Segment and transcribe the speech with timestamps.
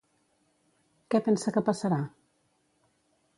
[1.15, 2.01] Què pensa què passarà?